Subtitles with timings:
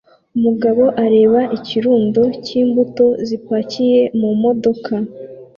[0.37, 4.93] Umugabo areba ikirundo cy'imbuto zipakiye mu modoka